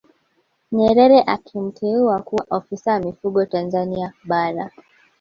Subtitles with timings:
[0.71, 4.71] Nyerere akamteua kuwa Afisa Mifugo Tanzania Bara